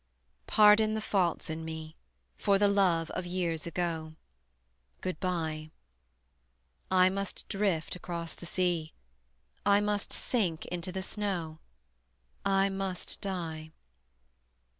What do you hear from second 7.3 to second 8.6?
drift across the